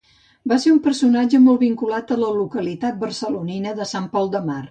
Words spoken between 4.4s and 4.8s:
Mar.